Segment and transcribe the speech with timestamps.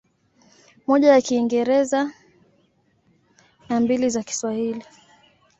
[0.87, 2.11] Moja ya Kiingereza
[3.69, 4.85] na mbili za Kiswahili.